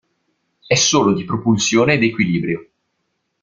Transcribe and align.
È 0.65 0.73
solo 0.73 1.13
di 1.13 1.25
propulsione 1.25 1.93
ed 1.93 2.01
equilibrio. 2.01 2.67